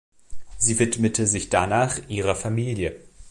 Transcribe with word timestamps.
Sie 0.57 0.79
widmete 0.79 1.27
sich 1.27 1.49
danach 1.49 1.99
ihrer 2.09 2.33
Familie. 2.33 2.99